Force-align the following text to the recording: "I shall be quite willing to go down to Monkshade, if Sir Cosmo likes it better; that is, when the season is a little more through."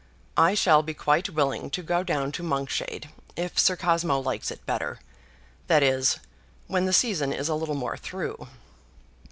"I 0.39 0.55
shall 0.55 0.81
be 0.81 0.95
quite 0.95 1.29
willing 1.29 1.69
to 1.69 1.83
go 1.83 2.01
down 2.01 2.31
to 2.31 2.41
Monkshade, 2.41 3.09
if 3.35 3.59
Sir 3.59 3.75
Cosmo 3.77 4.19
likes 4.19 4.49
it 4.49 4.65
better; 4.65 4.99
that 5.67 5.83
is, 5.83 6.19
when 6.65 6.85
the 6.85 6.91
season 6.91 7.31
is 7.31 7.49
a 7.49 7.53
little 7.53 7.75
more 7.75 7.97
through." 7.97 8.47